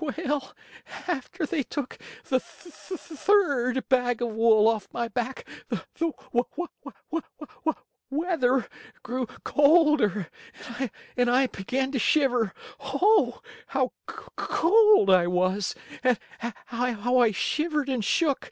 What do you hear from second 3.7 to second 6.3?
bag of wool off my back the